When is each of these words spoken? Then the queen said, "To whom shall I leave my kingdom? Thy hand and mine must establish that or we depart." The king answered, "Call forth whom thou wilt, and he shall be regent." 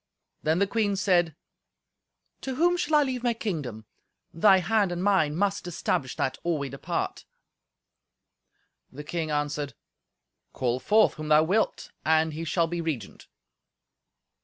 Then 0.41 0.57
the 0.57 0.65
queen 0.65 0.95
said, 0.95 1.35
"To 2.41 2.55
whom 2.55 2.75
shall 2.75 2.95
I 2.95 3.03
leave 3.03 3.21
my 3.21 3.35
kingdom? 3.35 3.85
Thy 4.33 4.57
hand 4.57 4.91
and 4.91 5.03
mine 5.03 5.35
must 5.35 5.67
establish 5.67 6.15
that 6.15 6.39
or 6.43 6.57
we 6.57 6.69
depart." 6.69 7.23
The 8.91 9.03
king 9.03 9.29
answered, 9.29 9.75
"Call 10.53 10.79
forth 10.79 11.13
whom 11.13 11.27
thou 11.27 11.43
wilt, 11.43 11.91
and 12.03 12.33
he 12.33 12.45
shall 12.45 12.65
be 12.65 12.81
regent." 12.81 13.27